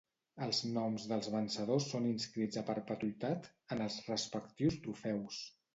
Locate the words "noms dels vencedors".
0.77-1.87